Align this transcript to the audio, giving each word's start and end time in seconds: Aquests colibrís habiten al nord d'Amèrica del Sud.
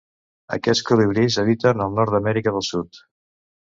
Aquests 0.57 0.85
colibrís 0.87 1.39
habiten 1.45 1.87
al 1.89 1.97
nord 2.01 2.19
d'Amèrica 2.19 2.59
del 2.59 2.71
Sud. 2.73 3.07